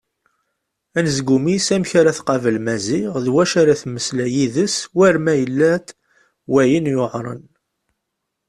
Anezgum-is 0.97 1.67
amek 1.75 1.91
ara 1.99 2.17
tqabel 2.17 2.57
Maziɣ 2.65 3.13
d 3.23 3.27
wacu 3.33 3.55
ara 3.61 3.79
temmeslay 3.81 4.31
yid-s 4.35 4.75
war 4.95 5.15
ma 5.23 5.33
yella-d 5.41 5.87
wayen 6.51 6.85
yuɛren. 6.93 7.43